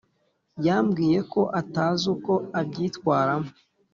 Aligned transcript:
yambwiye 0.65 1.19
ko 1.33 1.41
atazi 1.61 2.03
uko 2.15 2.33
abyitwaramo 2.59 3.51